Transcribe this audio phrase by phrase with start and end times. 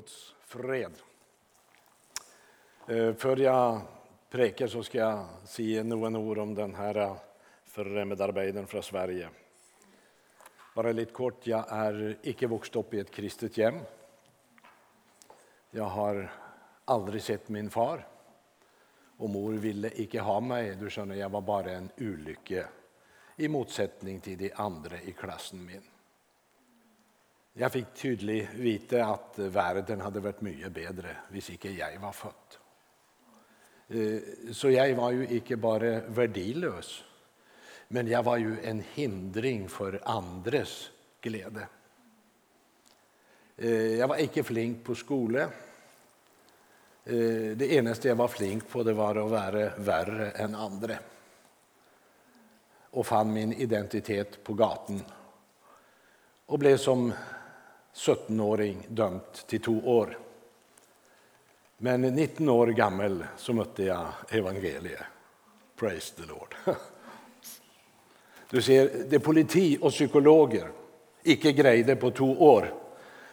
[0.00, 0.92] Guds fred.
[2.88, 3.80] Eh, jag
[4.30, 7.16] prekar så ska jag säga några ord om den här eh,
[7.64, 9.28] fremmedarbeideren från Sverige.
[10.74, 13.78] Bara lite kort, jag är icke vuxen upp i ett kristet hem.
[15.70, 16.32] Jag har
[16.84, 18.06] aldrig sett min far,
[19.18, 20.76] Och mor ville inte ha mig.
[20.76, 22.68] Du skjønner, jag var bara en olycka
[23.36, 25.89] i motsättning till de andra i klassen min.
[27.52, 32.12] Jag fick tydligt vite att eh, världen hade varit mycket bättre om inte jag var
[32.12, 32.32] född.
[33.88, 34.20] Eh,
[34.52, 37.04] så jag var ju inte bara värdelös,
[37.88, 41.66] men jag var ju en hindring för andres glädje.
[43.56, 45.50] Eh, jag var inte flink på skolan.
[47.04, 50.94] Det enda jag var flink på, det var att vara värre än andra
[52.90, 55.02] och fann min identitet på gatan
[56.46, 57.12] och blev som
[57.94, 60.18] 17-åring dömt till två år.
[61.78, 65.02] Men 19 år gammal så mötte jag evangeliet.
[65.76, 66.54] Praise the Lord.
[68.50, 70.70] Du ser, det politi och psykologer
[71.22, 72.74] icke grejde på två år,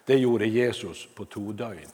[0.05, 1.89] det gjorde Jesus på två dygn.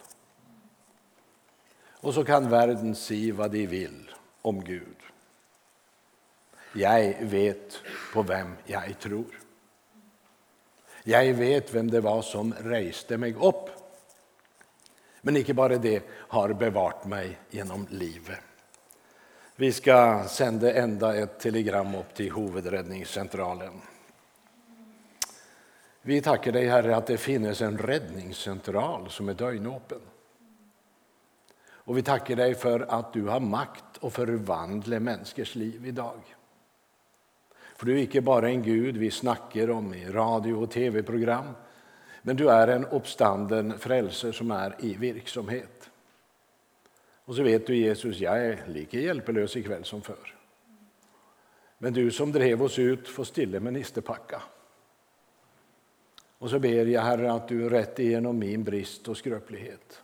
[2.04, 4.98] Och så kan världen si vad de vill om Gud.
[6.74, 7.82] Jag vet
[8.14, 9.43] på vem jag tror.
[11.04, 13.70] Jeg vet hvem det var som reiste meg opp.
[15.22, 16.02] Men ikke bare det
[16.32, 18.40] har bevart meg gjennom livet.
[19.56, 23.82] Vi skal sende enda ett telegram opp til Hovedredningssentralen.
[26.02, 30.02] Vi takker dig, Herre, att det finns en räddningscentral som är dögnåpen.
[31.86, 36.20] Och vi tackar dig för att du har makt att förvandla människors liv i dag.
[37.74, 41.56] For du er ikke bare en Gud vi snakker om i radio- og TV-program,
[42.24, 45.90] men du er en oppstanden frelser som er i virksomhet.
[47.26, 50.34] Og så vet du, Jesus, jeg er like hjelpeløs i kveld som før.
[51.80, 54.42] Men du som drev oss ut, får stille med nistepakka.
[56.40, 60.04] Så ber jag, Herre, att du rätt igenom min brist och skröplighet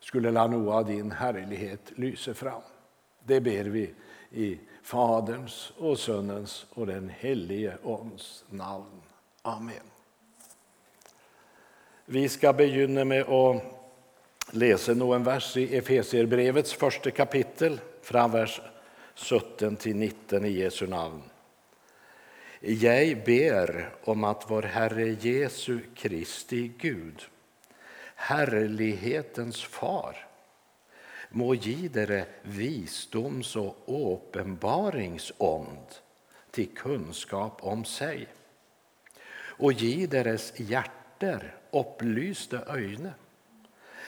[0.00, 2.62] skulle la noe av din herlighet lyse fram.
[3.24, 3.94] Det ber vi
[4.30, 4.58] i
[4.92, 9.02] Faderns och Sonens och Den helige Ons namn.
[9.42, 9.90] Amen.
[12.04, 13.62] Vi ska begynna med att
[14.50, 18.60] läsa någon vers i Efesierbrevets första kapitel, från vers
[19.14, 21.22] 17 til 19 i Jesu namn.
[22.60, 27.22] Jag ber om att vår Herre Jesu Kristi Gud,
[28.14, 30.31] härlighetens Far,
[31.38, 35.98] må gi dere visdoms- og åpenbaringsånd
[36.52, 38.26] til kunnskap om seg,
[39.62, 43.14] og gi deres hjerter opplyste øyne,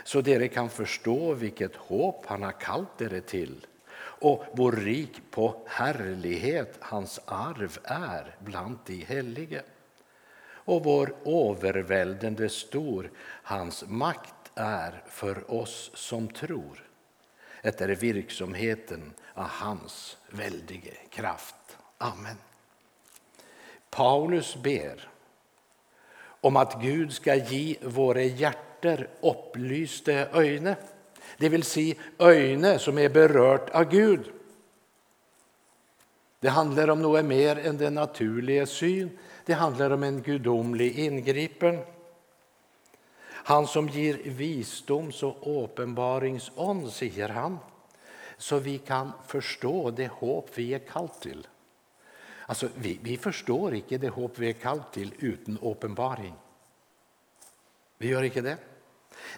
[0.04, 3.56] så dere kan forstå hvilket håp han har kalt dere til,
[4.24, 5.48] og hvor rik på
[5.78, 9.64] herlighet hans arv er blant de hellige,
[10.68, 13.08] og hvor overveldende stor
[13.50, 16.83] hans makt er for oss som tror.
[17.64, 21.76] Det är virksomheten av hans väldige kraft.
[21.98, 22.36] Amen.
[23.90, 25.08] Paulus ber
[26.40, 30.74] om att Gud ska ge våra hjärtan upplysta ögon.
[31.38, 34.32] Det vill säga ögon som är berört av Gud.
[36.40, 39.18] Det handlar om något mer än den naturliga syn.
[39.44, 41.78] Det handlar om en gudomlig inngripen.
[43.46, 47.58] Han som ger visdoms- och åpenbaringsånd, säger han,
[48.36, 51.46] så vi kan förstå det hopp vi är kallt till.
[52.46, 56.34] Alltså, vi, vi förstår inte det hopp vi är kallt till utan uppenbaring.
[57.98, 58.56] Vi gör inte det.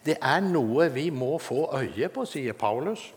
[0.02, 3.12] Det är något vi må få öje på, säger Paulus.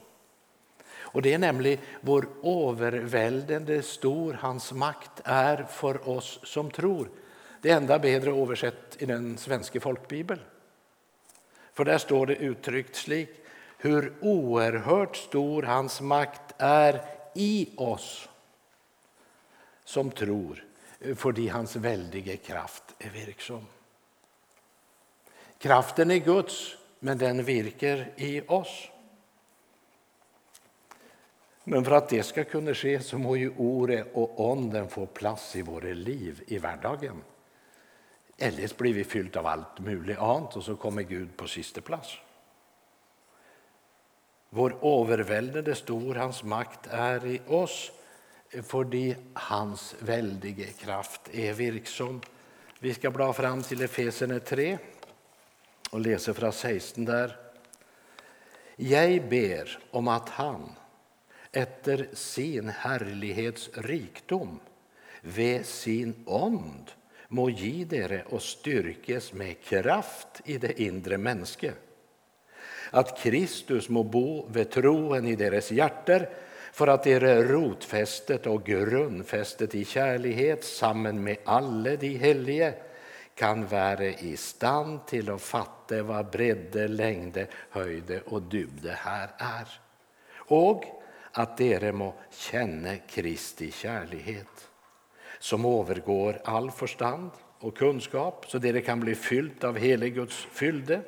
[0.98, 7.10] Och Det är nämligen vår överväldigande stor hans makt är för oss som tror.
[7.62, 10.40] Det enda bättre översatt i den svenska folkbibeln.
[11.80, 13.30] För där står det uttryckt slik
[13.78, 17.02] hur oerhört stor hans makt är
[17.36, 18.30] i oss
[19.84, 20.66] som tror,
[21.16, 23.66] fordi hans väldige kraft är virksom.
[25.58, 28.90] Kraften är Guds, men den virker i oss.
[31.64, 35.56] Men för att det ska kunna ske, så må ju ordet och Onden få plats
[35.56, 37.22] i våra liv i vardagen.
[38.40, 42.16] Ellers blir vi fylt av alt mulig annet, og så kommer Gud på sisteplass.
[44.50, 47.90] Hvor overveldende stor hans makt er i oss
[48.66, 49.12] fordi
[49.50, 52.18] hans veldige kraft er virksom.
[52.82, 54.78] Vi skal bla fram til Efesene 3,
[55.90, 57.38] och läsa från 16 där.
[58.76, 60.72] Jag ber om att han
[61.52, 64.60] efter sin härlighets rikdom
[65.22, 66.92] ved sin ånd
[67.30, 71.74] må ge dere och styrkes med kraft i det inre mänske.
[72.92, 76.30] Att Kristus må bo vid troen i deras hjärter
[76.74, 82.74] för att dere rotfästet och grundfästet i kärlighet samman med alla de helige
[83.36, 89.80] kan vara i stand till att fatta vad bredde, längde, höjde och dybde här är.
[90.36, 90.84] Och
[91.32, 94.69] att dere må känna Kristi kärlighet
[95.40, 101.02] som övergår all förstand och kunskap så det kan bli fyllt av helig Guds fylde.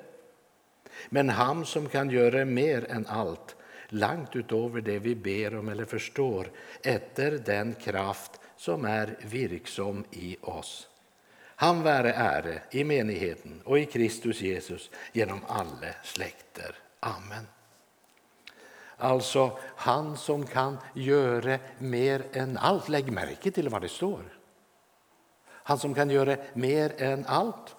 [1.10, 3.56] Men han som kan göra mer än allt,
[3.88, 6.52] långt utöver det vi ber om eller förstår,
[6.84, 10.88] efter den kraft som är virksom i oss.
[11.56, 16.76] Han vare ära i menigheten och i Kristus Jesus genom alla släkter.
[17.00, 17.48] Amen.
[19.02, 22.90] Alltså han som kan göra mer än allt.
[22.90, 24.24] Lägg märke till vad det står.
[25.50, 27.76] Han som kan göra mer än allt.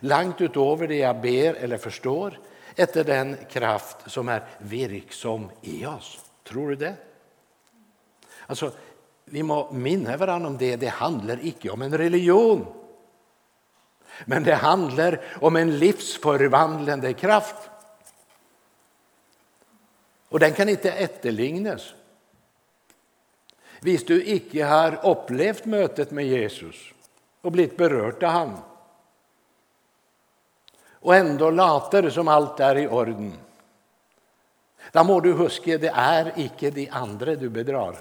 [0.00, 2.38] Långt utöver det jag ber eller förstår
[2.74, 6.20] efter den kraft som är virksom i oss.
[6.44, 6.94] Tror du det?
[8.46, 8.72] Alltså,
[9.24, 10.76] vi må minna varandra om det.
[10.76, 12.66] Det handlar icke om en religion.
[14.24, 17.70] Men det handlar om en livsförvandlande kraft.
[20.28, 21.94] Och den kan inte efterlignas.
[23.80, 26.92] Hvis du icke har upplevt mötet med Jesus
[27.40, 28.60] och blivit berörd av honom
[31.00, 33.32] och ändå later som allt är i orden
[34.92, 37.98] då må du huske det är icke de andra du bedrar.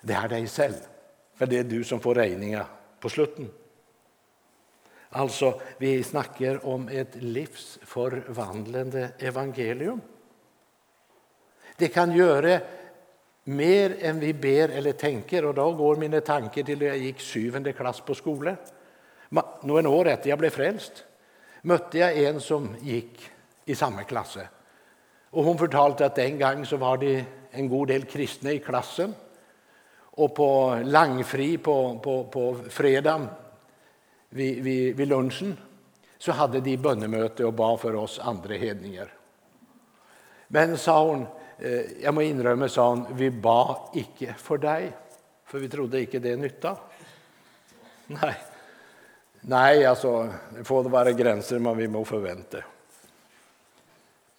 [0.00, 0.74] Det är dig själv,
[1.34, 2.66] för det är du som får räkningar
[3.00, 3.50] på slutten.
[5.08, 10.00] Alltså, vi snackar om ett livsförvandlande evangelium.
[11.76, 12.60] Det kan göra
[13.44, 15.44] mer än vi ber eller tänker.
[15.44, 18.56] Och då går mina tankar till när jag gick syvende klass på skolan.
[19.62, 21.04] Några år efter jag blev frälst
[21.62, 23.30] mötte jag en som gick
[23.64, 24.38] i samma klass.
[25.30, 29.14] Och hon fortalte att en gång så var det en god del kristna i klassen.
[29.98, 33.28] Och på langfri på, på, på fredag
[34.28, 35.56] vid, vid, vid lunchen
[36.18, 39.12] så hade de bönemöte och bad för oss andra hedningar.
[40.48, 41.26] Men, sa hon,
[41.58, 44.90] Eh, jag må innrømme, sa han, vi ba ikke for deg,
[45.48, 46.76] for vi trodde ikke det nytta.
[48.06, 48.36] Nej,
[49.40, 52.58] Nej alltså, det får vara gränser man vi må förvänta.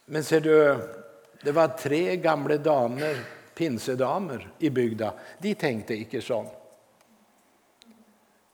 [0.06, 0.78] Men ser du,
[1.42, 3.18] det var tre gamla damer,
[3.56, 5.14] pinsedamer i bygda.
[5.40, 6.46] De tänkte inte så.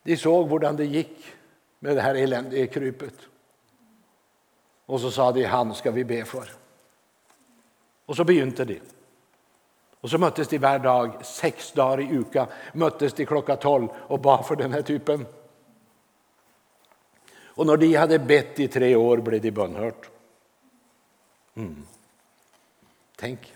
[0.04, 1.25] De såg hur det gick
[1.80, 3.13] med det här eländiga krypet.
[4.86, 6.62] Och så sa de, han ska vi be för.
[8.06, 8.82] Och så begynte de.
[10.02, 14.20] Och så möttes de varje dag, sex dagar i uka, möttes de klockan tolv och
[14.20, 15.26] bad för den här typen.
[17.56, 20.10] Och när de hade bett i tre år blev de bönhört.
[21.56, 21.86] Mm.
[23.16, 23.54] Tänk.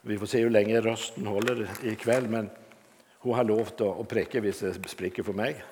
[0.00, 2.50] Vi får se hur länge rösten håller ikväll, men
[3.18, 5.64] hon har lovat att präcka vissa sprickor för mig.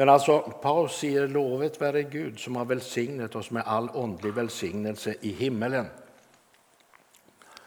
[0.00, 5.14] Men alltså, Paulus säger lovet vare Gud som har välsignat oss med all åndlig välsignelse
[5.20, 5.86] i himmelen.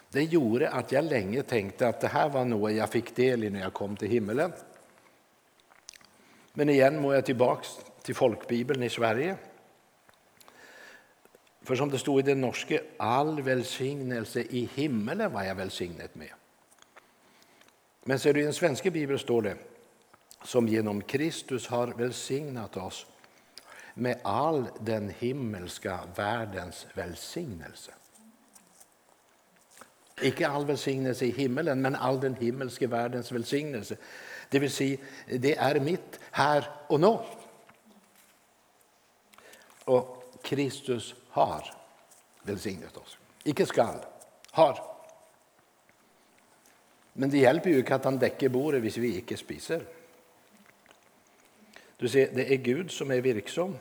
[0.10, 3.50] Det gjorde att jag länge tänkte att det här var något jag fick del i
[3.50, 4.54] när jag kom till himmelen.
[6.54, 7.68] Men igen må jag tillbaka
[8.02, 9.36] till folkbibeln i Sverige.
[11.62, 16.32] För som det stod i den norska, all välsignelse i himmelen var jag välsignad med.
[18.04, 19.58] Men ser du i den svenska bibeln står det
[20.44, 23.06] som genom Kristus har välsignat oss
[23.94, 27.92] med all den himmelska världens välsignelse.
[30.22, 33.96] Icke all välsignelse i himmelen, men all den himmelska världens välsignelse.
[34.50, 37.18] Det vill säga, det är mitt här och nu.
[39.86, 41.74] Och Kristus har
[42.44, 43.18] välsignat oss.
[43.44, 44.00] Icke skall,
[44.52, 44.80] har.
[47.14, 49.86] Men det hjälper ju inte att han däcker bordet om vi icke spiser.
[52.04, 53.78] Du ser, det är Gud som är virksom.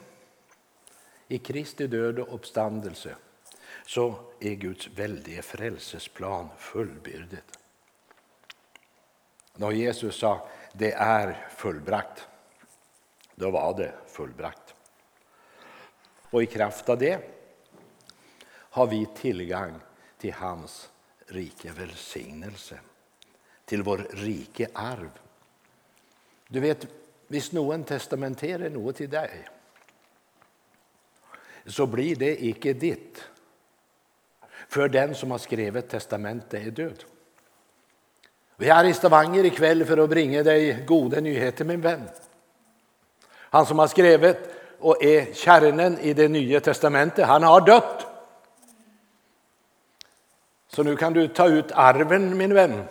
[1.28, 3.16] I Kristi död och uppståndelse
[3.86, 7.58] så är Guds väldiga frälsesplan fullbyrdet.
[9.54, 12.28] När Jesus sa det är fullbrakt,
[13.34, 14.74] då var det fullbrakt.
[16.22, 17.20] Och i kraft av det
[18.48, 19.74] har vi tillgång
[20.18, 20.90] till hans
[21.26, 22.80] rike välsignelse,
[23.64, 25.10] till vår rike arv
[26.48, 27.01] Du vet,
[27.32, 29.30] hvis noen testamenterer noe til deg,
[31.64, 33.22] så blir det ikke ditt
[34.72, 37.04] før den som har skrevet testamentet, er død.
[38.60, 42.08] Vi er i Stavanger i kveld för att bringe dig gode nyheter, min vän.
[43.28, 44.38] Han som har skrivit
[44.78, 48.06] och är kärnan i Det nya testamentet, han har dött!
[50.68, 52.84] Så nu kan du ta ut arven, min vän.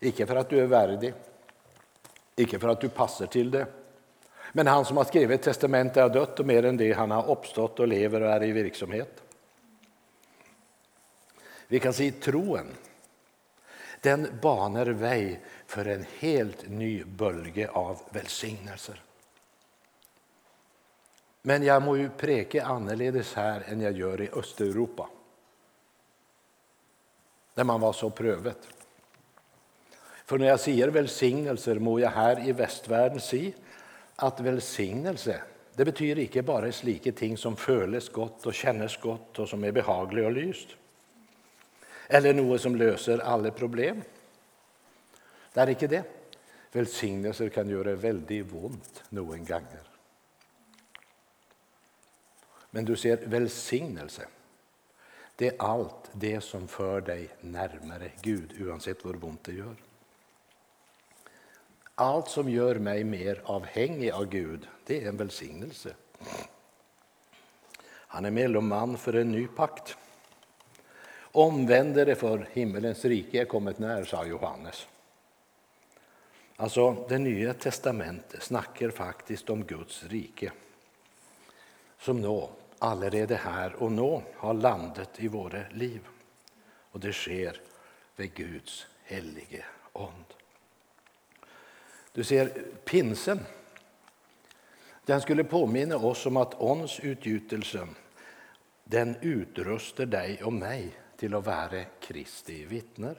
[0.00, 1.14] Icke för att du är värdig
[2.36, 3.66] Icke för att du passar till det.
[4.52, 7.80] Men han som har skrivit testamentet, har dött och mer än det, han har uppstått
[7.80, 9.22] och lever och är i verksamhet.
[11.66, 12.66] Vi kan si troen.
[14.00, 19.02] Den banar väg för en helt ny bölge av välsignelser.
[21.42, 25.08] Men jag må ju preka annorledes här än jag gör i Östeuropa.
[27.54, 28.73] Där man var så prövet.
[30.24, 33.52] För när jag säger välsignelser må jag här i västvärlden se
[34.16, 35.42] att välsignelse
[35.76, 39.72] det betyder ikke bara slike ting som føles godt og kjennes godt, og som är
[39.72, 40.76] behagelig och lyst,
[42.08, 44.02] eller noe som löser alla problem.
[45.52, 46.04] Det är inte det.
[46.72, 49.82] Velsignelser kan göra väldigt vondt noen ganger.
[52.70, 54.26] Men du ser, välsignelse.
[55.36, 59.76] det är allt det som för dig närmare Gud, oavsett hur ont det gör.
[61.94, 65.94] Allt som gör mig mer avhängig av Gud, det är en välsignelse.
[67.86, 69.96] Han är mellommann för en ny pakt.
[71.20, 74.86] Omvänd dere, för himmelens rike är kommet när, sa Johannes.
[76.56, 80.52] Alltså, Det nya testamentet snackar faktiskt om Guds rike,
[81.98, 86.00] som nå, allerede här och nå, har landet i våra liv.
[86.90, 87.60] Och det sker
[88.16, 90.33] vid Guds helige ond.
[92.14, 92.52] Du ser,
[92.84, 93.40] pinsen
[95.04, 97.94] den skulle påminna oss om att ons utgjutelsen
[98.84, 103.16] den utrustar dig och mig till att vara Kristi vittner.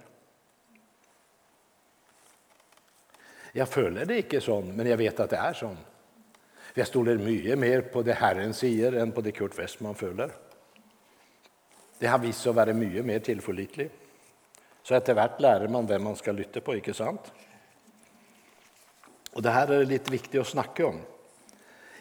[3.52, 5.78] Jag följer det inte sånn, men jag vet att det är sånn.
[6.74, 10.32] Jag stoler mycket mer på det Herren säger än på det Kurt Westman följer.
[12.00, 13.96] Det har visat sig vara mycket mer tillförlitligt.
[14.84, 16.76] Så etter hvert lærer man vem man ska lytte på.
[16.76, 17.32] ikke sant?
[19.36, 21.00] Och det här är lite viktigt att snacka om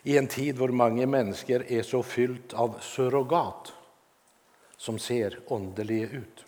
[0.03, 3.73] i en tid hvor många människor är så fyllt av surrogat
[4.77, 6.45] som ser underliga ut.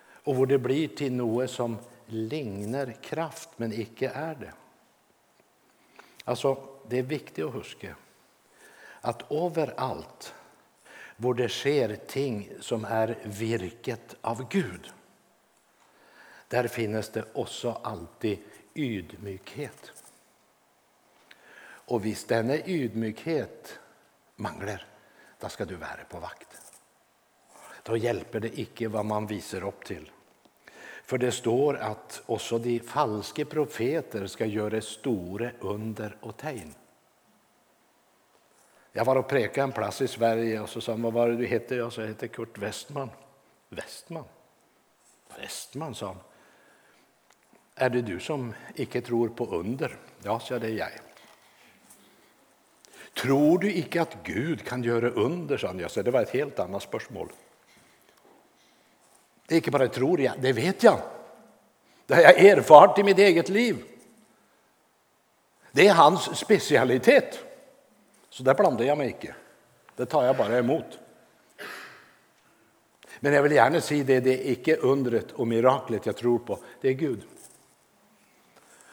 [0.00, 4.52] Och hvor det blir till något som ligner kraft, men icke är det.
[6.24, 7.94] Alltså, Det är viktigt att huska
[9.00, 10.34] att överallt
[11.16, 14.92] hvor det sker ting som är virket av Gud,
[16.48, 18.38] där finns det också alltid
[18.78, 19.90] ydmykhet.
[21.88, 23.74] Og hvis denne ydmykhet
[24.44, 24.84] mangler,
[25.40, 26.56] da skal du være på vakt.
[27.84, 30.04] Da hjelper det ikke hva man viser opp til.
[31.08, 36.74] For det står at også de falske profeter skal gjøre store under og tegn.
[38.92, 41.36] Jag var och prekade en plats i Sverige, och så sa han vad var det
[41.36, 41.74] du hette?
[41.74, 43.10] Jag sa jag heter Kurt Westman.
[43.68, 44.24] Westman?
[45.38, 46.16] Westman, sa han.
[47.80, 49.96] Är det du som icke tror på under?
[50.22, 51.00] Ja, sa det er.
[53.14, 55.56] Tror du icke att Gud kan göra under?
[55.56, 55.88] sa han.
[55.88, 57.28] Så det var ett helt annat spörsmål.
[59.46, 61.00] Det är inte bara tror jag, det vet jag.
[62.06, 63.84] Det har jag erfart i mitt eget liv.
[65.72, 67.38] Det är hans specialitet.
[68.30, 69.34] Så där blandar jag mig inte.
[69.96, 70.98] Det tar jag bara emot.
[73.20, 76.58] Men jag vill gärna säga det, det är inte undret och miraklet jag tror på.
[76.80, 77.22] Det är Gud.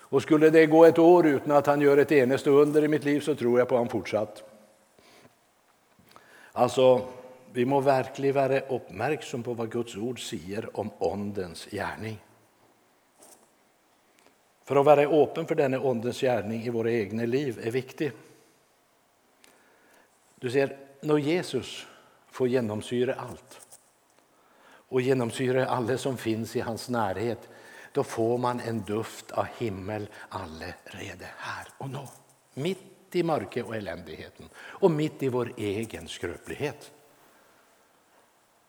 [0.10, 3.04] Och skulle det gå ett år utan att han gör ett eneste under i mitt
[3.04, 4.44] liv, så tror jag på honom fortsatt.
[6.52, 7.02] Alltså,
[7.52, 12.18] vi må verkligen vara uppmärksam på vad Guds ord säger om ondens gärning.
[14.64, 18.14] För att vara öppen för denna ondens gärning i våra egna liv är viktigt.
[20.36, 21.88] Du ser, när Jesus
[22.32, 23.78] får genomsyra allt
[24.90, 27.50] och genomsyra alla som finns i hans närhet
[27.96, 32.08] då får man en duft av himmel allerede här och nå.
[32.54, 36.92] mitt i mørket och eländigheten, och mitt i vår egen skröplighet.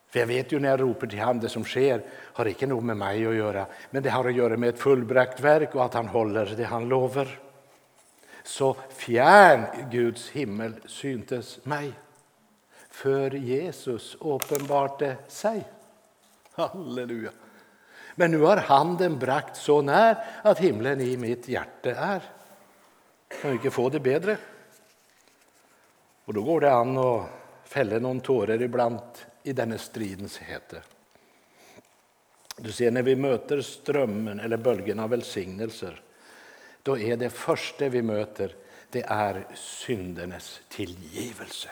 [0.09, 2.83] För jag vet ju när jag ropar till honom, det som sker har inte nog
[2.83, 5.95] med mig att göra men det har att göra med ett fullbrakt verk och att
[5.95, 7.39] han håller det han lover.
[8.45, 11.93] Så fjärn Guds himmel syntes mig,
[12.91, 15.65] för Jesus åpenbarte sig.
[16.53, 17.31] Halleluja.
[18.19, 22.23] Men nu har handen brakt så när att himlen i mitt hjärta är.
[23.29, 24.37] Kan vi inte få det bättre?
[26.25, 27.27] Och då går det an att
[27.65, 29.01] fälla någon tårar ibland
[29.43, 30.83] i denna stridens hete.
[32.57, 36.03] Du ser, när vi möter strömmen eller bölgen av välsignelser
[36.87, 38.55] då är det första vi möter
[38.91, 41.71] det är syndernas tillgivelse.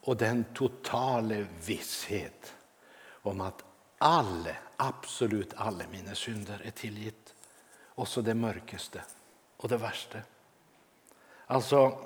[0.00, 2.54] Och den totala visshet
[3.22, 3.64] om att
[3.98, 7.34] alla, absolut alla mina synder är tillgitt.
[7.94, 9.02] Också det mörkaste
[9.56, 10.18] och det värsta.
[11.46, 11.98] Alltså,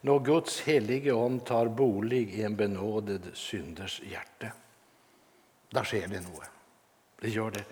[0.00, 4.46] när Guds helige Ande tar bolig i en benådad synders hjärta,
[5.70, 6.50] då sker det något.
[7.20, 7.64] Det gör det.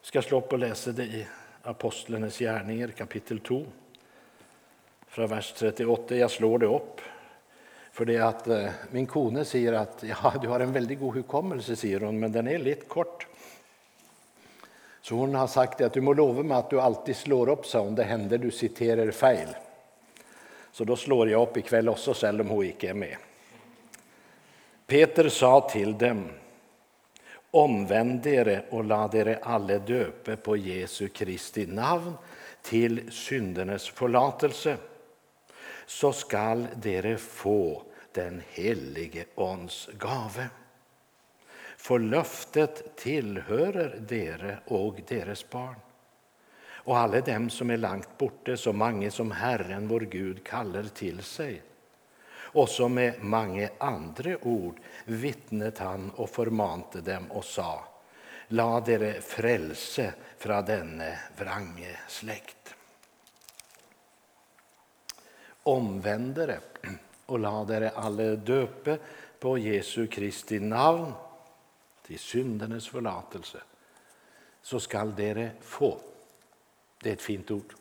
[0.00, 1.26] Jag ska slå upp och läsa det i
[1.62, 3.66] Apostlenes gärningar kapitel 2.
[5.08, 6.16] Från vers 38.
[6.16, 7.00] Jag slår det upp.
[7.92, 11.76] För det att eh, min kone säger att ja, du har en väldigt god hukommelse,
[11.76, 13.26] säger hon, men den är lite kort.
[15.02, 17.80] Så hon har sagt att du må lova mig att du alltid slår upp så
[17.80, 19.48] om det händer du citerar fel.
[20.72, 23.16] Så då slår jag upp ikväll också, även om hon inte är med.
[24.86, 26.28] Peter sa till dem
[27.52, 32.12] Omvänd er och lad er alla döpe på Jesu Kristi namn
[32.62, 34.76] till syndernas förlatelse,
[35.90, 37.82] så skall dere få
[38.12, 40.48] den helige Ånds gave.
[41.76, 45.74] För löftet tillhörer dere och deras barn
[46.68, 51.22] och alla dem som är långt borta, så många som Herren, vår Gud, kallar till
[51.22, 51.62] sig.
[52.30, 57.84] Och så med många andra ord vittnet han och förmante dem och sa
[58.48, 62.74] La dere frälse från denne vrange släkt
[65.62, 66.60] omvände Omvändere
[67.26, 68.98] och lade dere alla döpe
[69.38, 71.12] på Jesu Kristi namn
[72.06, 73.58] till syndernas förlatelse
[74.62, 75.98] så skall dere få.
[77.02, 77.74] Det är ett fint ord.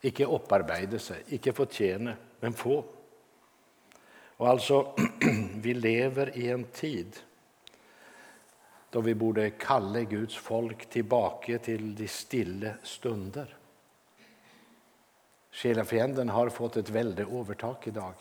[0.00, 2.84] Icke upparbeta sig, icke förtjäna, men få.
[4.36, 4.94] Och alltså,
[5.54, 7.16] vi lever i en tid
[8.90, 13.56] då vi borde kalla Guds folk tillbaka till de stilla stunder.
[15.50, 18.14] Själafienden har fått ett väldigt övertag idag.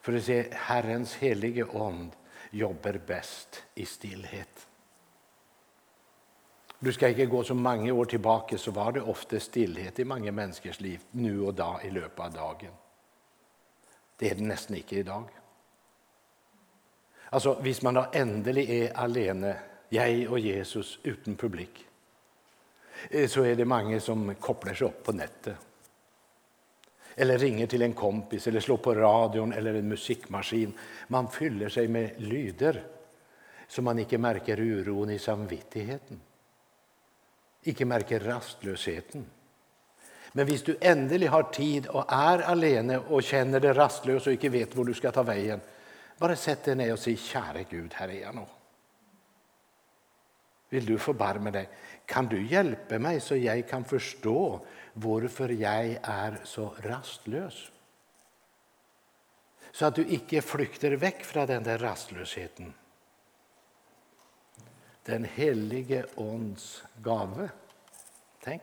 [0.00, 2.10] För att se, Herrens helige ond
[2.50, 4.66] jobbar bäst i stillhet.
[6.78, 10.32] Du ska inte gå så många år tillbaka så var det ofta stillhet i många
[10.32, 12.72] människors liv nu och dag i löpet av dagen.
[14.16, 15.24] Det är det nästan inte idag.
[17.30, 19.56] Alltså, hvis man da endelig är alene,
[19.88, 21.86] jag och Jesus, utan publik,
[23.10, 25.56] eh, så är det många som kopplar sig upp på nätet.
[27.20, 30.72] Eller ringer till en kompis, eller slår på radion eller en musikmaskin.
[31.08, 32.82] Man fyller sig med lyder
[33.68, 36.20] så man inte märker oron i samvittigheten.
[37.62, 39.26] Icke märker rastlösheten.
[40.32, 44.48] Men hvis du endelig har tid och är alene och känner dig rastlös och icke
[44.48, 45.60] vet var du ska ta vägen,
[46.18, 48.44] bara sätt dig ner och säg käre Gud, här är jag nu.
[50.68, 51.68] Vill du förbarma dig?
[52.06, 54.60] Kan du hjälpa mig så jag kan förstå
[54.92, 57.70] varför jag är så rastlös?
[59.72, 62.74] Så att du icke flykter väck från den där rastlösheten.
[65.02, 67.50] Den helige Ånds gave.
[68.42, 68.62] Tänk.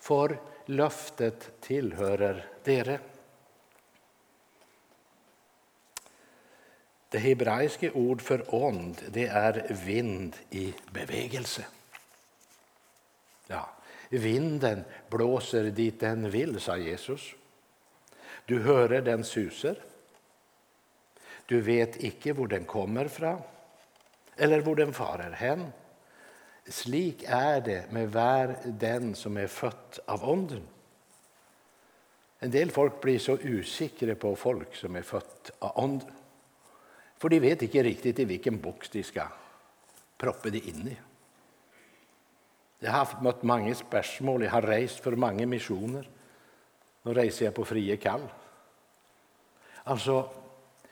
[0.00, 3.00] för löftet tillhörer dere.
[7.08, 11.64] Det hebreiska ord för ond det är vind i bevegelse.
[14.18, 17.34] Vinden blåser dit den vill, sa Jesus.
[18.44, 19.78] Du hörer den suser.
[21.46, 23.42] Du vet icke var den kommer ifrån
[24.36, 25.66] eller var den farer hen.
[26.66, 30.62] Slik är det med var den som är född av onden.
[32.38, 36.12] En del folk blir så osäkra på folk som är fött av onden.
[37.18, 39.28] För de vet inte riktigt i vilken box de ska
[40.16, 40.96] proppa det in i.
[42.84, 46.08] Jag har mött många spörsmål, jag har rest för många missioner.
[47.02, 48.20] Nu reser jag på fria kall.
[49.84, 50.30] Alltså,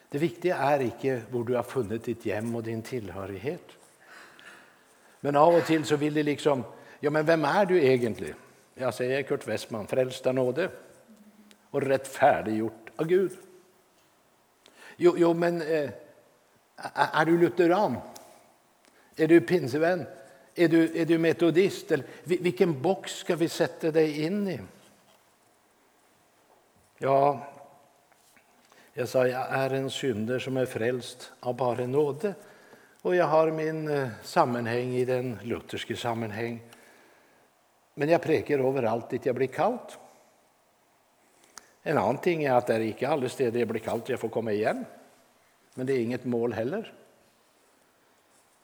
[0.08, 3.64] det viktiga är inte var du har funnit ditt hem och din tillhörighet.
[5.20, 6.64] Men av och till så vill de liksom,
[7.00, 8.36] ja men vem är du egentligen?
[8.74, 10.70] Jag säger Kurt Westman, frälst av nåde
[11.70, 13.32] och rättfärdiggjort av Gud.
[14.96, 15.90] Jo, jo men eh,
[16.94, 17.96] är du lutheran?
[19.16, 20.06] Är du pinsevän?
[20.54, 21.92] Är du, är du metodist?
[21.92, 24.60] Eller, vilken box ska vi sätta dig in i?
[26.98, 27.46] Ja,
[28.92, 32.34] jag sa jag är en synder som är frälst av bara nåde.
[33.02, 36.60] Och jag har min eh, sammanhang i den lutherske sammanhang.
[37.94, 39.98] Men jag prekar överallt dit jag blir kallt.
[41.82, 44.28] En annan ting är att det är inte alldeles det, det blir kallt jag får
[44.28, 44.84] komma igen.
[45.74, 46.92] Men det är inget mål heller.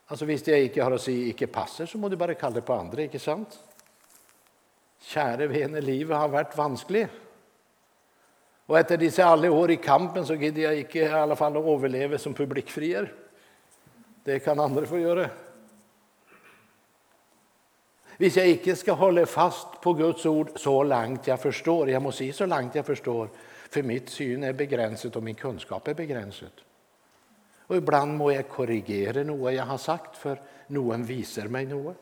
[0.09, 2.65] Altså Hvis jeg ikke har å si 'ikke passer', så må du bare kalle det
[2.65, 3.03] på andre.
[3.03, 3.59] ikke sant?
[5.05, 7.09] Kjære vene, livet har vært vanskelig.
[8.67, 11.65] Og etter disse alle år i kampen så gidder jeg ikke i alle fall å
[11.65, 13.09] overleve som publikkfrier.
[14.25, 15.29] Det kan andre få gjøre.
[18.17, 22.11] Hvis jeg ikke skal holde fast på Guds ord så langt jeg forstår Jeg må
[22.11, 23.29] si så langt jeg forstår,
[23.71, 26.68] for mitt syn er begrenset, og min kunnskap er begrenset.
[27.69, 31.97] Och ibland må jag korrigera något jag har sagt för någon visar mig något.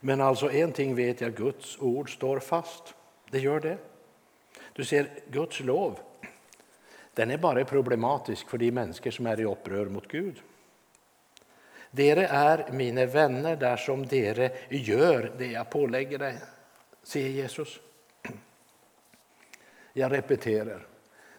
[0.00, 2.94] Men alltså en ting vet jag, Guds ord står fast.
[3.30, 3.78] Det gör det.
[4.72, 5.98] Du ser, Guds lov
[7.14, 10.40] den är bara problematisk för de människor som är i upprör mot Gud.
[11.90, 16.38] Dere är mina vänner där som dere gör det jag pålägger dig,
[17.02, 17.80] säger Jesus.
[19.92, 20.86] Jag repeterar,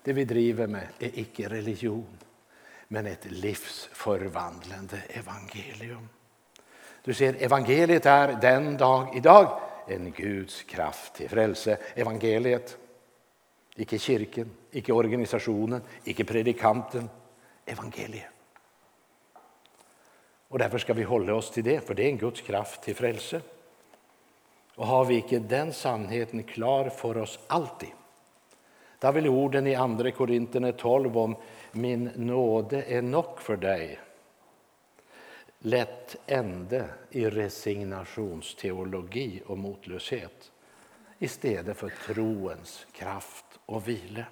[0.03, 2.17] det vi driver med är icke religion
[2.93, 6.09] men ett livsförvandlande evangelium.
[7.03, 11.77] Du ser, evangeliet är den dag idag en Guds kraft till frälse.
[11.95, 12.77] Evangeliet,
[13.75, 17.09] icke kyrkan, icke organisationen, icke predikanten.
[17.65, 18.25] Evangeliet.
[20.47, 22.95] Och därför ska vi hålla oss till det, för det är en Guds kraft till
[22.95, 23.41] frälse.
[24.75, 27.89] Och har vi icke den sannheten klar för oss alltid,
[29.01, 31.35] där vill orden i Andra Korinterne 12 om
[31.71, 33.99] min nåde är nog för dig
[35.59, 40.51] lätt ände i resignationsteologi och motlöshet
[41.19, 44.25] istället för troens kraft och vila.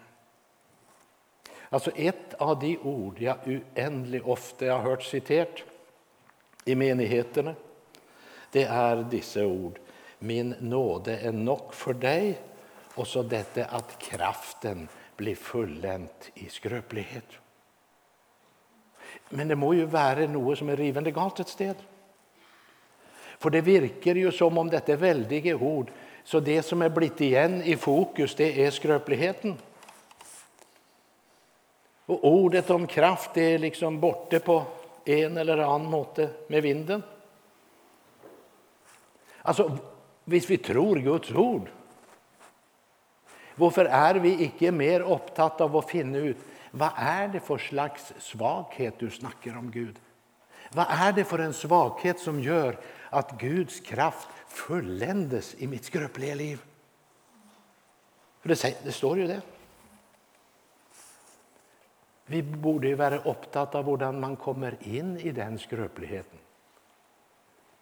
[1.70, 5.64] Alltså ett av de ord jag oändligt ofta har hört citerat
[6.66, 7.56] i menigheterna
[8.52, 9.80] det är dessa ord.
[10.20, 12.40] Min nåde är nog för dig
[13.00, 17.26] och så detta att kraften blir fullendt i skrøpelighet.
[19.30, 21.80] Men det må jo være noe som er rivende galt et sted.
[23.40, 25.92] For det virker jo som om dette veldige ord
[26.24, 29.56] Så det som er blitt igjen i fokus, det er skrøpeligheten.
[32.06, 34.60] Og ordet om kraft det er liksom borte på
[35.10, 37.02] en eller annen måte med vinden.
[39.42, 39.72] Altså,
[40.30, 41.72] Hvis vi tror Guds ord,
[43.60, 48.12] Hvorfor er vi ikke mer opptatt av å finne ut hva er det for slags
[48.22, 49.98] svakhet du snakker om Gud?
[50.76, 52.78] Hva er det for en svakhet som gjør
[53.16, 56.60] at Guds kraft fullendes i mitt skrøpelige liv?
[58.40, 59.40] For det, det står jo det.
[62.30, 66.46] Vi borde jo være opptatt av hvordan man kommer inn i den skrøpeligheten.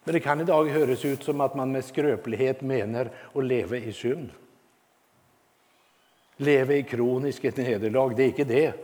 [0.08, 3.76] Men det kan i dag høres ut som at man med skrøpelighet mener å leve
[3.84, 4.32] i synd
[6.40, 8.16] leve i kroniske nederlag.
[8.16, 8.74] Det är inte det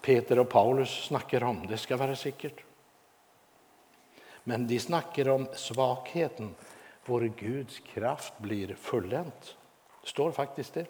[0.00, 2.64] Peter och Paulus snackar om, det ska vara säkert.
[4.44, 6.54] Men de snackar om svagheten,
[7.04, 9.56] vår Guds kraft blir fullänt.
[10.02, 10.86] Det står faktiskt det.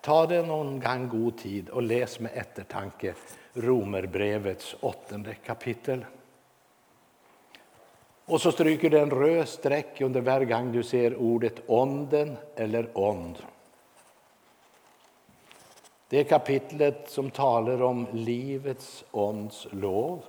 [0.00, 3.14] Ta det någon gång god tid och läs med eftertanke
[3.52, 6.04] Romerbrevets åttonde kapitel.
[8.24, 12.88] Och så stryker du en röd streck under varje gång du ser ordet onden eller
[12.94, 13.42] ond.
[16.12, 20.22] Det är kapitlet som talar om livets onds lov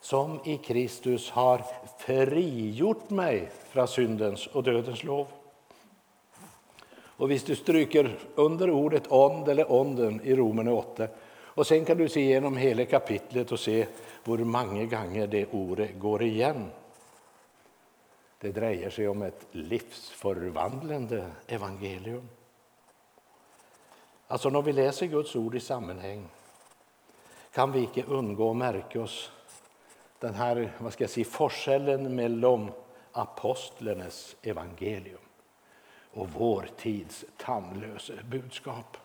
[0.00, 1.64] som i Kristus har
[1.98, 5.26] frigjort mig från syndens och dödens lov.
[6.92, 11.98] Och visst, du stryker under ordet ond eller onden i Romerna 8 och sen kan
[11.98, 13.86] du se igenom hela kapitlet och se
[14.24, 16.70] hur många gånger det ordet går igen.
[18.40, 22.28] Det drejer sig om ett livsförvandlande evangelium.
[24.30, 26.28] Alltså när vi läser Guds ord i sammanhang
[27.52, 29.32] kan vi inte undgå att märka oss
[30.18, 32.72] den här vad ska jag säga, forskellen mellan
[33.12, 35.20] apostlarnas evangelium
[36.10, 38.96] och vår tids tandlösa budskap.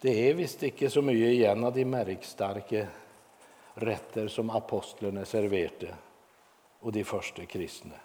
[0.00, 2.86] Det är visst inte så mycket igen av de märkstarka
[3.74, 5.94] rätter som apostlarna serverade
[6.80, 7.96] och de första kristna.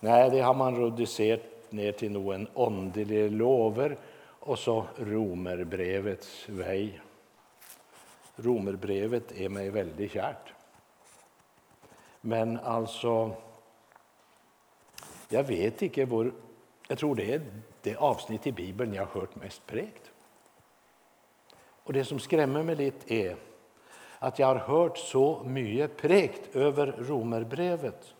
[0.00, 3.96] Nej, det har man reducerat ner till noen åndelige lover
[4.40, 7.00] och så romerbrevets väg.
[8.36, 10.52] Romerbrevet är mig väldigt kärt.
[12.20, 13.36] Men alltså,
[15.28, 16.32] jag vet inte hvor
[16.88, 17.42] Jag tror det är
[17.82, 20.10] det avsnitt i Bibeln jag har hört mest präkt.
[21.82, 23.36] Och det som skrämmer mig lite är
[24.18, 28.14] att jag har hört så mycket prekt över romerbrevet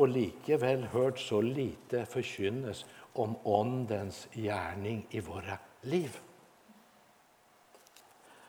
[0.00, 6.18] och likeväl hört så lite förkynnes om Ondens gärning i våra liv.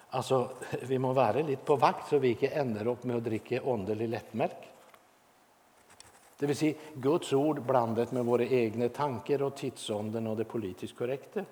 [0.09, 0.49] Alltså,
[0.81, 4.09] vi må vara lite på vakt så vi inte ändrar upp med att dricka åndelig
[4.09, 4.71] lättmärk.
[6.37, 10.97] Det vill säga Guds ord blandat med våra egna tankar och tidsånden och det politiskt
[10.97, 11.45] korrekta.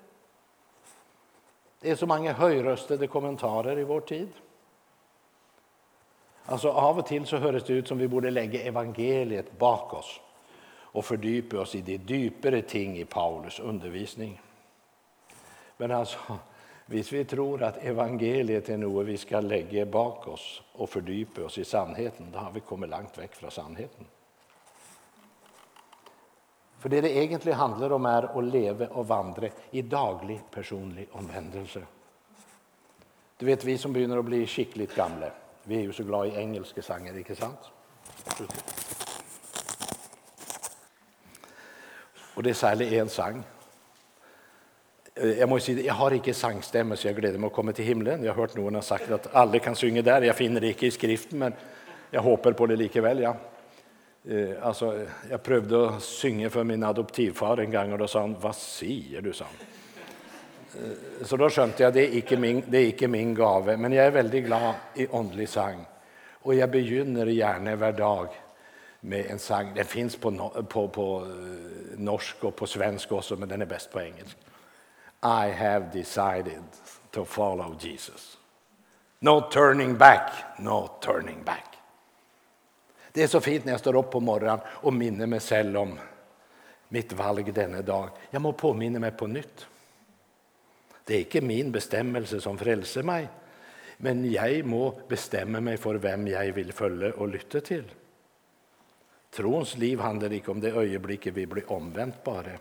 [1.79, 4.29] Det är så många högröstade kommentarer i vår tid.
[6.49, 10.19] Alltså av och till så hörs det ut som vi borde lägga evangeliet bak oss
[10.71, 14.41] och fördjupa oss i de djupare ting i Paulus undervisning.
[15.77, 16.17] Men alltså,
[16.85, 21.57] visst vi tror att evangeliet är något vi ska lägga bak oss och fördjupa oss
[21.57, 24.05] i sannheten, då har vi kommit långt väck från sannheten.
[26.79, 31.81] För det det egentligen handlar om är att leva och vandra i daglig personlig omvändelse.
[33.37, 35.31] Du vet, vi som börjar bli skickligt gamla,
[35.69, 37.59] vi är ju så glada i engelska sanger, inte sant?
[42.33, 43.43] Och det är särskilt en sang.
[45.13, 48.23] Jag, måste säga, jag har inte sångstämma så jag gläder mig att komma till himlen.
[48.23, 50.21] Jag har hört någon ha sagt att alla kan sjunga där.
[50.21, 51.53] Jag finner det inte i skriften, men
[52.11, 53.19] jag hoppas på det likeväl.
[53.19, 53.35] Ja.
[54.29, 58.35] Eh, alltså, jag prövade att sjunga för min adoptivfar en gång och då sa han,
[58.39, 59.33] vad säger du?
[59.33, 59.67] Sa han.
[61.21, 64.05] Så då skönte jag, det är inte min, det är inte min gave, men jag
[64.05, 65.85] är väldigt glad i åndlig sang.
[66.31, 68.27] Och jag begynner gärna varje dag
[68.99, 69.73] med en sang.
[69.75, 73.91] Den finns på, på, på eh, norsk och på svenska också, men den är bäst
[73.91, 74.39] på engelska.
[75.23, 76.63] I have decided
[77.11, 78.37] to follow Jesus.
[79.19, 81.65] No turning back, no turning back.
[83.11, 85.99] Det är så fint när jag står upp på morgonen och minner mig själv om
[86.87, 88.09] mitt valg denna dag.
[88.29, 89.67] Jag må påminna mig på nytt.
[91.09, 93.27] Det är inte min bestämmelse som frälser mig,
[93.97, 97.83] men jag må bestämma mig för vem jag vill följa och lyssna till.
[99.29, 102.51] Trons liv handlar inte om det ögonblicket vi blir omvänt bara,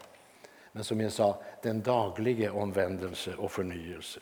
[0.73, 4.21] men som jag sa, den dagliga omvändelse och förnyelse.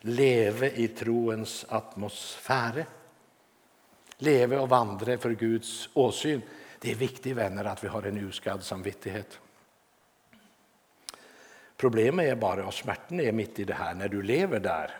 [0.00, 2.86] Leve i troens atmosfär
[4.18, 6.42] leve och vandra för Guds åsyn.
[6.80, 9.40] Det är viktigt vänner att vi har en uskadd samvittighet.
[11.80, 14.90] Problemet är bara, och smärtan är mitt i det här, när du lever där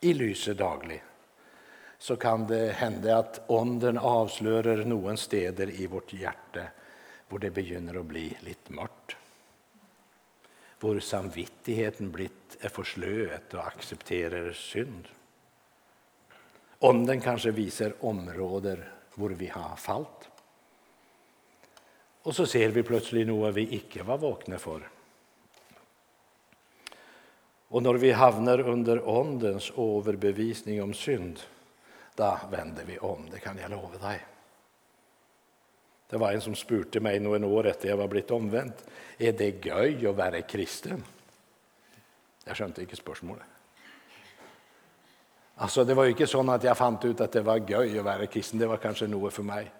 [0.00, 1.02] i lyset daglig
[1.98, 6.60] så kan det hända att onden avslöjar någon städer i vårt hjärta
[7.28, 9.16] där det begynner bli lite mörkt.
[10.80, 15.08] Vår samvittigheten blivit är förslöet och accepterar synd.
[16.78, 18.84] Onden kanske visar områden
[19.14, 20.28] där vi har fallit.
[22.22, 24.88] Och så ser vi plötsligt något vi inte var vakna för.
[27.72, 31.40] Och när vi hamnar under ondens överbevisning om synd,
[32.14, 34.20] då vänder vi om, det kan jag lova dig.
[36.10, 38.72] Det var en som spurte mig någon år efter jag var blivit omvänd.
[39.18, 41.04] Är det göj att vara kristen?
[42.44, 43.46] Jag skönte inte spörsmålet.
[45.54, 48.04] Alltså, det var ju inte så att jag fann ut att det var göj att
[48.04, 49.72] vara kristen, det var kanske något för mig.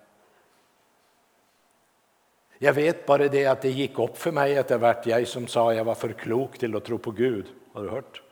[2.58, 5.46] Jag vet bara det att det gick upp för mig att det var jag som
[5.46, 7.46] sa att jag var för klok till att tro på Gud.
[7.72, 8.22] Har du hört?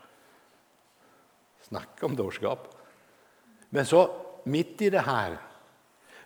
[1.60, 2.76] Snacka om dårskap.
[3.68, 4.10] Men så
[4.44, 5.38] mitt i det här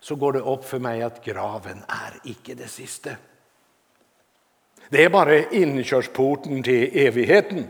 [0.01, 3.11] så går det upp för mig att graven är icke det sista.
[4.89, 7.65] Det är bara inkörsporten till evigheten.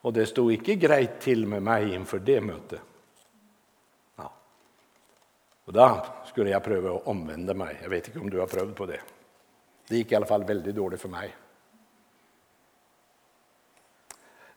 [0.00, 2.80] Och det stod icke grejt till med mig inför det mötet.
[4.16, 4.32] Ja.
[5.64, 7.78] Och då skulle jag pröva att omvända mig.
[7.82, 9.00] Jag vet inte om du har prövat på det.
[9.88, 11.34] Det gick i alla fall väldigt dåligt för mig.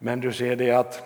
[0.03, 1.03] Men du ser det att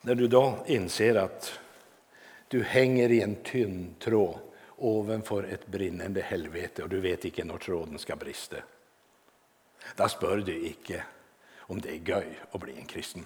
[0.00, 1.58] när du då inser att
[2.48, 4.38] du hänger i en tunn tråd
[4.76, 8.56] ovanför ett brinnande helvete och du vet inte när tråden ska brista
[9.96, 11.02] Då spör du inte
[11.56, 13.24] om det är göj att bli en kristen.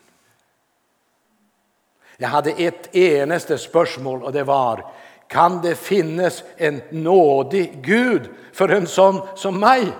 [2.16, 4.92] Jag hade ett enaste spörsmål och det var
[5.26, 9.92] kan det finnas en nådig Gud för en sån som mig?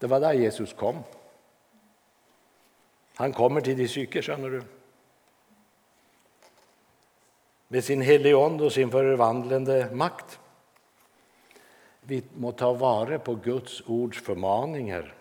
[0.00, 0.98] Det var där Jesus kom.
[3.14, 4.62] Han kommer till de psyke, känner du.
[7.68, 10.38] Med sin helige och sin förvandlande makt.
[12.00, 15.14] Vi må ta vara på Guds ords förmaningar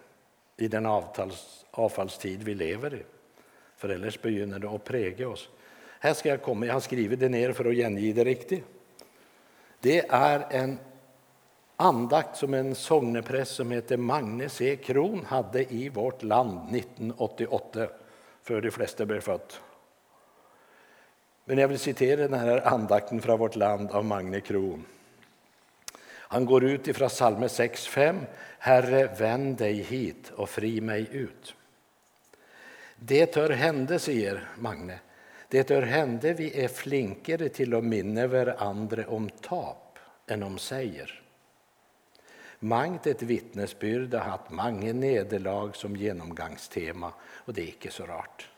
[0.57, 3.03] i den avtals, avfallstid vi lever i.
[3.77, 5.49] För annars begynner det att präga oss.
[5.99, 8.63] Här ska jag komma, jag har skrivit det ner för att genge det riktigt.
[9.79, 10.79] Det är en
[11.81, 14.75] andakt som en sångnepräst som heter Magne C.
[14.75, 17.87] Kron hade i vårt land 1988,
[18.43, 19.61] för de flesta blev fött.
[21.45, 24.85] Men jag vill citera den här andakten från vårt land av Magne Kron.
[26.11, 28.19] Han går ut ifrån psalm 6.5.
[28.59, 31.55] Herre, vänd dig hit och fri mig ut.
[32.95, 34.99] Det hör hände, säger Magne,
[35.47, 41.23] det hör hände vi är flinkare till att minne varandra om tap än om säger.
[42.59, 48.49] Mangt ett vittnesbyrd har haft många nederlag som genomgångstema och det är inte så rart.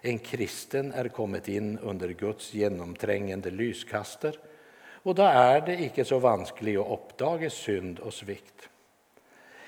[0.00, 4.38] En kristen är kommit in under Guds genomträngande lyskaster
[5.02, 8.68] och då är det inte så vanskligt att uppdaga synd och svikt.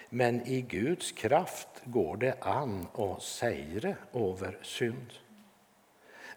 [0.09, 5.13] Men i Guds kraft går det an att segra över synd.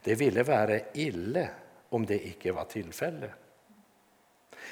[0.03, 1.49] Det ville vara ille
[1.89, 3.29] om det icke var tillfälle.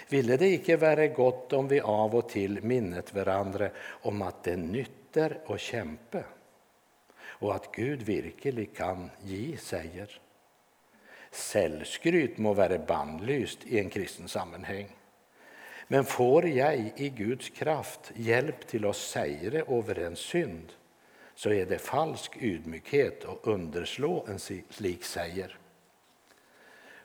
[0.08, 4.56] Ville det icke vara gott om vi av och till minnet varandra om att det
[4.56, 6.24] nytter och kämpe
[7.22, 10.22] och att Gud virkelig kan ge säger?
[11.32, 14.88] Sällskryt må vara bannlyst i en kristen sammanhang.
[15.88, 20.74] Men får jag i Guds kraft hjälp till att säga över en synd
[21.36, 25.58] så är det falsk ydmykhet att underslå en slik säger.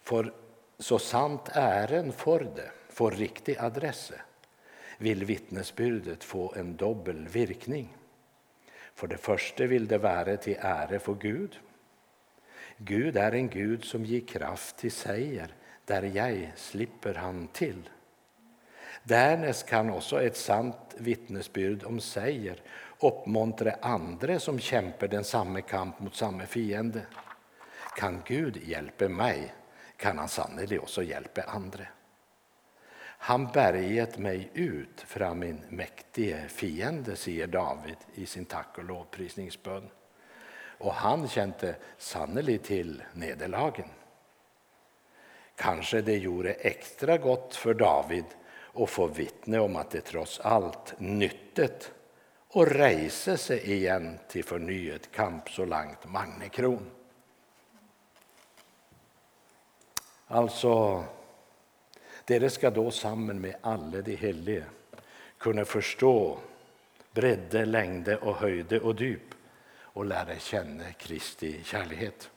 [0.03, 0.33] För
[0.79, 4.13] så sant ären får det, får riktig adress,
[4.99, 7.97] vill vittnesbyrdet få en dubbel virkning.
[8.95, 11.59] För det första vill det vara till ära för Gud.
[12.77, 15.55] Gud är en Gud som ger kraft till seger
[15.85, 17.89] där jag slipper han till.
[19.03, 22.63] Därnäst kan också ett sant vittnesbud om seger
[23.01, 27.01] uppmuntra andra som kämpar den samma kamp mot samma fiende.
[27.97, 29.55] Kan Gud hjälpa mig
[29.97, 31.87] kan han sannolikt också hjälpa andra.
[33.25, 39.91] Han bärget mig ut från min mäktige fiende, säger David i sin tack och lovprisningsbön.
[40.79, 43.89] Och han kände sannolikt till nederlagen.
[45.57, 48.25] Kanske det gjorde extra gott för David
[48.75, 51.93] att få vittne om att det trots allt nyttet
[52.49, 56.91] och rejse sig igen till förnyet kamp så långt Magnekron.
[60.27, 61.05] Alltså,
[62.27, 64.65] dere skal då sammen med alla de hellige
[65.39, 66.39] kunna förstå
[67.13, 69.35] bredde, längde och höjde och djup
[69.77, 72.31] och lära känna Kristi kärlighet.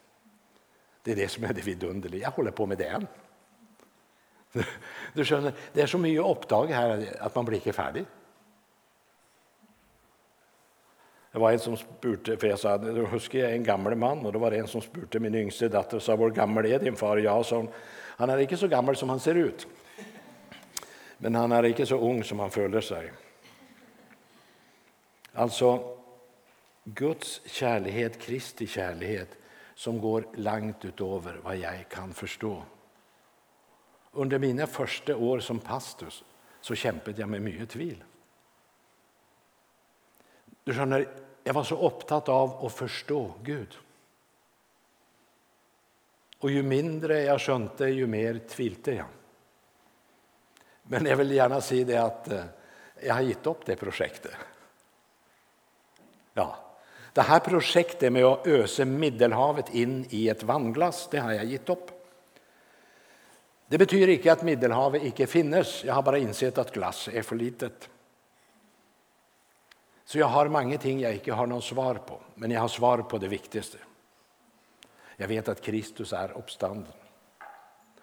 [1.04, 2.22] Det är det som är det vidunderliga.
[2.22, 3.08] Jag håller på med det än.
[5.14, 8.06] Du skjønner, Det är så mycket oppdage här att man blir inte färdig.
[11.38, 14.34] Det var en som spurte, för jeg sa då husker jeg en gammel mann, og
[14.34, 17.20] det var en som spurte min yngste datter sa hvor gammel er din far?
[17.22, 17.68] Ja, sa hun,
[18.18, 19.68] han er ikke så gammel som han ser ut.
[21.22, 23.12] Men han er ikke så ung som han føler seg.
[25.36, 25.70] Alltså,
[26.86, 29.38] Guds kärlighet, Kristi kärlighet,
[29.76, 32.64] som går långt utöver vad jag kan förstå.
[34.12, 36.14] Under mina första år som pastor
[36.62, 38.04] så kämpade jag med mycket tvil.
[40.64, 41.06] Du skjønner,
[41.48, 43.78] jag var så upptatt av att förstå Gud.
[46.40, 49.06] Och ju mindre jag skönte, ju mer tvilte jag.
[50.84, 52.44] Men jag vill gärna säga det att eh,
[53.02, 54.32] jag har gett upp det projektet.
[56.34, 56.56] Ja,
[57.14, 61.70] det här projektet med att ösa Middelhavet in i ett vannglas, det har jag gett
[61.70, 61.92] upp.
[63.68, 65.84] Det betyder inte att Middelhavet inte finns.
[65.84, 67.90] Jag har bara insett att glass är för litet.
[70.08, 72.98] Så jag har många ting jag inte har någon svar på, men jag har svar
[72.98, 73.78] på det viktigaste.
[75.16, 76.94] Jag vet att Kristus är uppstånden.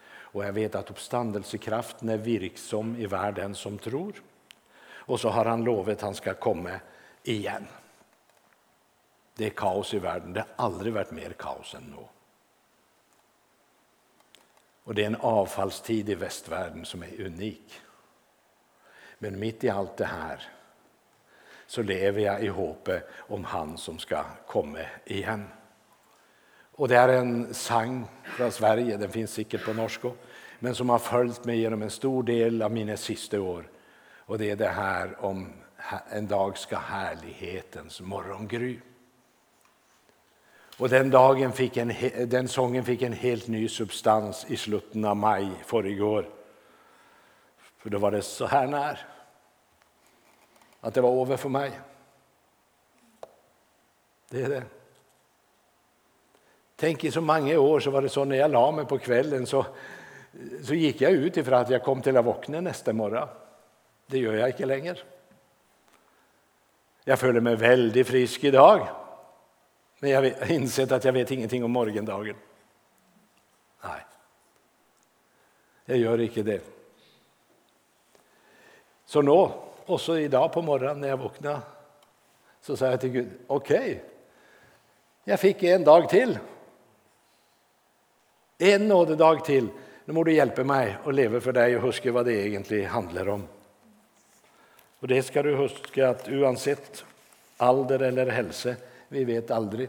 [0.06, 4.22] Och jag vet att uppståndelsekraften är virksom i världen som tror.
[4.86, 6.80] Och så har han lovat att han ska komma
[7.22, 7.66] igen.
[9.34, 10.32] Det är kaos i världen.
[10.32, 12.06] Det har aldrig varit mer kaos än nu.
[14.84, 17.80] Och det är en avfallstid i västvärlden som är unik.
[19.18, 20.53] Men mitt i allt det här
[21.66, 25.44] så lever jag i hoppet om han som ska komma igen.
[26.76, 30.10] Och det är en sang från Sverige, den finns säkert på norska,
[30.58, 33.68] men som har följt mig genom en stor del av mina sista år.
[34.18, 35.52] Och det är det här om
[36.08, 38.78] en dag ska härlighetens morgongry.
[40.78, 41.92] Och den, dagen fick en,
[42.28, 46.28] den sången fick en helt ny substans i slutet av maj förrgår.
[47.78, 48.98] För då var det så här när
[50.84, 51.80] att det var över för mig.
[54.28, 54.62] Det är det.
[56.76, 59.46] Tänk i så många år så var det så när jag la mig på kvällen
[59.46, 59.66] så,
[60.62, 63.28] så gick jag ut ifrån att jag kom till att vakna nästa morgon.
[64.06, 64.96] Det gör jag inte längre.
[67.04, 68.88] Jag följer mig väldigt frisk idag.
[69.98, 72.36] Men jag har insett att jag vet ingenting om morgondagen.
[73.84, 74.00] Nej,
[75.84, 76.62] jag gör inte det.
[79.06, 81.60] Så nå, och så idag på morgonen när jag vaknade,
[82.60, 83.98] så sa jag till Gud, okej, okay,
[85.24, 86.38] jag fick en dag till.
[88.58, 89.68] En nådedag till.
[90.04, 93.28] Nu må du hjälpa mig att leva för dig och huska vad det egentligen handlar
[93.28, 93.44] om.
[95.00, 97.04] Och det ska du huska att oavsett
[97.58, 98.74] ålder eller hälsa,
[99.08, 99.88] vi vet aldrig.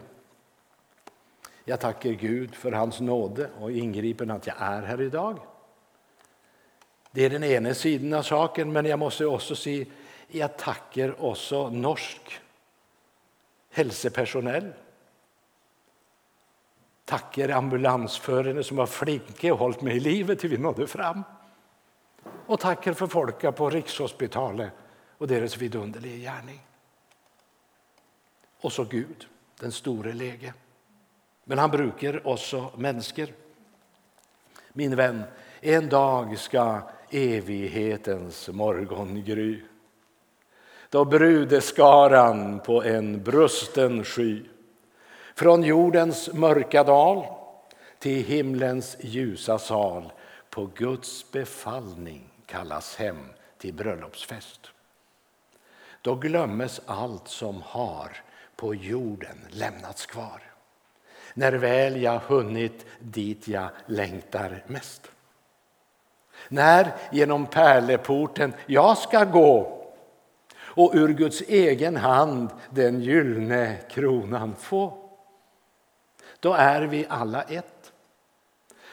[1.66, 5.40] Jag tackar Gud för hans nåde och ingripen att jag är här idag.
[7.16, 9.86] Det är den ena sidan av saken, men jag måste också säga
[10.28, 12.40] jag tackar också norsk
[13.72, 14.74] hälsopersonell.
[17.06, 21.24] Tackar ambulansförare som var flinke och hållit mig i livet till vi nådde fram.
[22.46, 24.72] Och tackar för folket på Rikshospitalet
[25.18, 26.60] och deras vidunderliga gärning.
[28.62, 29.28] Och så Gud,
[29.60, 30.54] den store lege.
[31.44, 33.28] Men han brukar också människor.
[34.74, 35.24] Min vän,
[35.66, 39.62] en dag ska evighetens morgon gry.
[40.90, 44.44] Då brudeskaran på en brusten sky
[45.36, 47.26] från jordens mörka dal
[48.00, 50.14] till himlens ljusa sal
[50.50, 54.60] på Guds befallning kallas hem till bröllopsfest.
[56.02, 58.12] Då glömmes allt som har
[58.56, 60.42] på jorden lämnats kvar
[61.34, 65.12] när väl jag hunnit dit jag längtar mest.
[66.50, 69.82] När genom pärleporten jag ska gå
[70.76, 74.94] och ur Guds egen hand den gyllne kronan få.
[76.40, 77.92] Då är vi alla ett.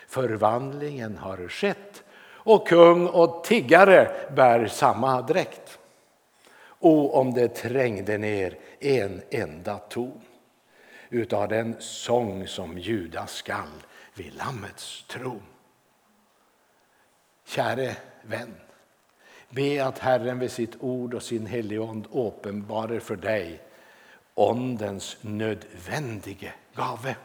[0.09, 2.03] Förvandlingen har skett
[2.45, 5.79] och kung och tiggare bär samma dräkt.
[6.79, 10.21] O, om det trängde ner en enda ton
[11.11, 13.83] utav den sång som ljuda skall
[14.15, 15.52] vid Lammets tron.
[17.53, 18.55] Käre vän,
[19.51, 23.61] be att Herren vid sitt ord och sin heligond uppenbarar för dig
[24.35, 27.17] Ondens nödvändige gave.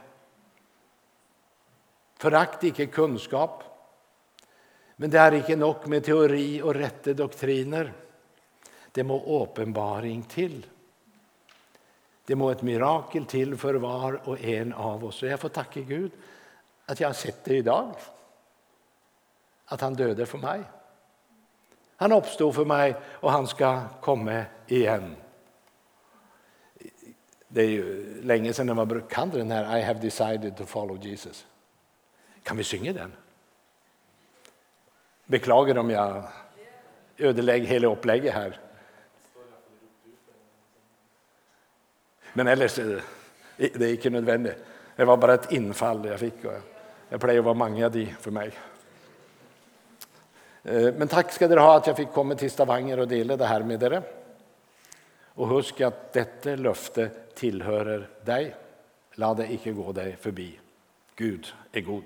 [2.18, 3.64] Förakt icke kunskap,
[4.96, 7.94] men det är icke nog med teori och rätte doktriner.
[8.92, 10.66] Det må uppenbaring till.
[12.26, 15.24] Det må ett mirakel till för var och en av oss.
[15.24, 16.12] Och jag får tacka Gud
[16.86, 17.96] att jag har sett det idag.
[19.68, 20.64] Att han döde för mig.
[21.96, 25.16] Han uppstod för mig och han ska komma igen.
[27.48, 31.46] Det är ju länge sedan man brukade den här I have decided to follow Jesus.
[32.44, 33.14] Kan vi synga den?
[35.26, 36.24] Beklagar om jag
[37.18, 38.60] ödelägger hela upplägget här.
[42.34, 43.00] Men ellers eh,
[43.58, 44.66] det är inte nödvändigt.
[44.96, 46.34] Det var bara ett infall jag fick.
[47.10, 48.54] Jag plejer att vara många de för mig.
[50.68, 53.46] Eh, men tack ska ni ha att jag fick komma till Stavanger och dela det
[53.46, 54.02] här med er.
[55.24, 58.56] Och husk att detta löfte tillhör dig.
[59.14, 60.60] Låt det icke gå dig förbi.
[61.16, 62.04] Gud är god.